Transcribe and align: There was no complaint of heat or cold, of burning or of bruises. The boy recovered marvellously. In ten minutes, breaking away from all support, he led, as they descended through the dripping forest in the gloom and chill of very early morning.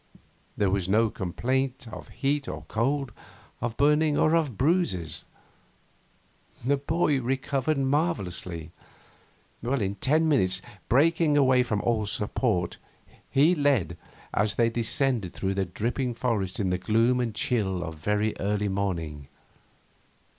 There 0.57 0.71
was 0.71 0.89
no 0.89 1.11
complaint 1.11 1.87
of 1.91 2.07
heat 2.09 2.47
or 2.47 2.63
cold, 2.67 3.11
of 3.61 3.77
burning 3.77 4.17
or 4.17 4.35
of 4.35 4.57
bruises. 4.57 5.27
The 6.65 6.77
boy 6.77 7.21
recovered 7.21 7.77
marvellously. 7.77 8.71
In 9.61 9.93
ten 10.01 10.27
minutes, 10.27 10.59
breaking 10.89 11.37
away 11.37 11.61
from 11.61 11.81
all 11.81 12.07
support, 12.07 12.77
he 13.29 13.53
led, 13.53 13.95
as 14.33 14.55
they 14.55 14.71
descended 14.71 15.33
through 15.33 15.53
the 15.53 15.65
dripping 15.65 16.15
forest 16.15 16.59
in 16.59 16.71
the 16.71 16.79
gloom 16.79 17.19
and 17.19 17.35
chill 17.35 17.83
of 17.83 17.93
very 17.99 18.33
early 18.39 18.69
morning. 18.69 19.27